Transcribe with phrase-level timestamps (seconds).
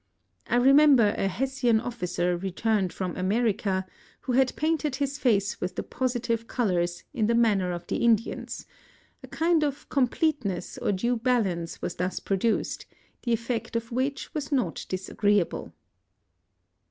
[0.47, 3.85] I remember a Hessian officer, returned from America,
[4.21, 8.65] who had painted his face with the positive colours, in the manner of the Indians;
[9.21, 12.87] a kind of completeness or due balance was thus produced,
[13.21, 15.71] the effect of which was not disagreeable.